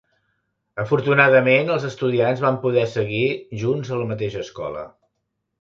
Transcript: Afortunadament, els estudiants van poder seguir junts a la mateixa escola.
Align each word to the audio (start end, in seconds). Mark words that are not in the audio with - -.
Afortunadament, 0.83 1.69
els 1.75 1.85
estudiants 1.91 2.41
van 2.47 2.59
poder 2.65 2.87
seguir 2.97 3.23
junts 3.65 3.95
a 3.95 4.03
la 4.03 4.11
mateixa 4.15 4.43
escola. 4.49 4.87